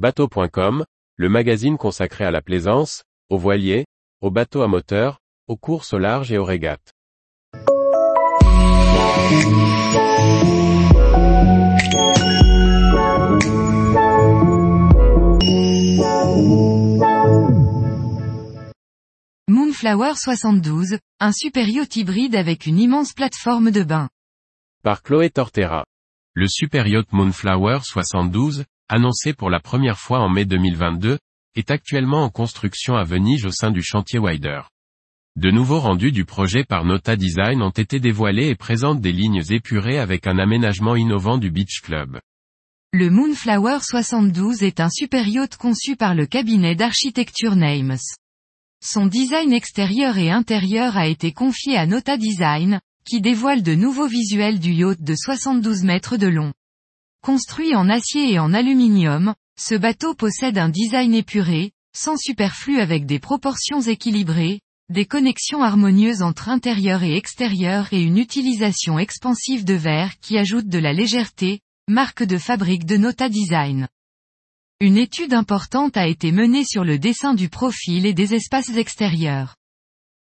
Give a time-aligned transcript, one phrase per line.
[0.00, 3.84] Bateau.com, le magazine consacré à la plaisance, aux voiliers,
[4.22, 6.94] aux bateaux à moteur, aux courses au large et aux régates.
[19.48, 24.08] Moonflower 72, un super yacht hybride avec une immense plateforme de bain.
[24.82, 25.84] Par Chloé Tortera.
[26.32, 31.18] Le super yacht Moonflower 72, annoncé pour la première fois en mai 2022,
[31.56, 34.62] est actuellement en construction à Venise au sein du chantier Wider.
[35.36, 39.42] De nouveaux rendus du projet par Nota Design ont été dévoilés et présentent des lignes
[39.50, 42.20] épurées avec un aménagement innovant du Beach Club.
[42.92, 47.98] Le Moonflower 72 est un super yacht conçu par le cabinet d'architecture Names.
[48.82, 54.08] Son design extérieur et intérieur a été confié à Nota Design, qui dévoile de nouveaux
[54.08, 56.52] visuels du yacht de 72 mètres de long.
[57.22, 63.04] Construit en acier et en aluminium, ce bateau possède un design épuré, sans superflu avec
[63.04, 69.74] des proportions équilibrées, des connexions harmonieuses entre intérieur et extérieur et une utilisation expansive de
[69.74, 73.86] verre qui ajoute de la légèreté, marque de fabrique de Nota Design.
[74.80, 79.56] Une étude importante a été menée sur le dessin du profil et des espaces extérieurs.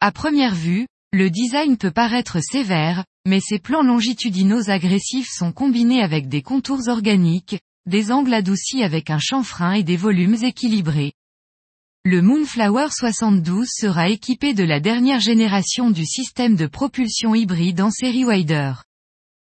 [0.00, 6.02] À première vue, le design peut paraître sévère, mais ces plans longitudinaux agressifs sont combinés
[6.02, 11.12] avec des contours organiques, des angles adoucis avec un chanfrein et des volumes équilibrés.
[12.06, 17.90] Le Moonflower 72 sera équipé de la dernière génération du système de propulsion hybride en
[17.90, 18.72] série Wider.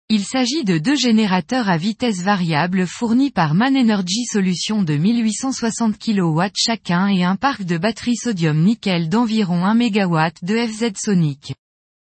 [0.10, 5.98] Il s'agit de deux générateurs à vitesse variable fournis par Man Energy Solutions de 1860
[5.98, 11.54] kW chacun et un parc de batteries sodium-nickel d'environ 1 MW de FZ Sonic.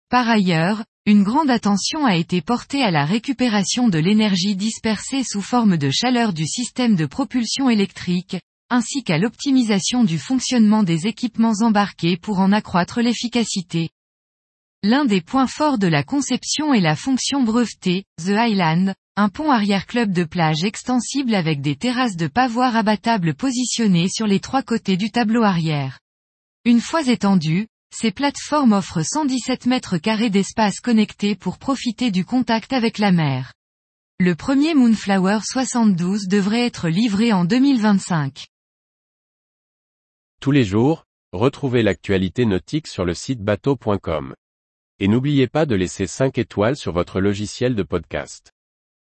[0.09, 5.43] Par ailleurs, une grande attention a été portée à la récupération de l'énergie dispersée sous
[5.43, 8.39] forme de chaleur du système de propulsion électrique,
[8.71, 13.91] ainsi qu'à l'optimisation du fonctionnement des équipements embarqués pour en accroître l'efficacité.
[14.83, 19.51] L'un des points forts de la conception est la fonction brevetée, The Island, un pont
[19.51, 24.97] arrière-club de plage extensible avec des terrasses de pavoirs abattables positionnées sur les trois côtés
[24.97, 25.99] du tableau arrière.
[26.65, 32.73] Une fois étendues, ces plateformes offrent 117 mètres carrés d'espace connecté pour profiter du contact
[32.73, 33.53] avec la mer.
[34.19, 38.47] Le premier Moonflower 72 devrait être livré en 2025.
[40.41, 44.35] Tous les jours, retrouvez l'actualité nautique sur le site bateau.com.
[44.99, 48.54] Et n'oubliez pas de laisser 5 étoiles sur votre logiciel de podcast.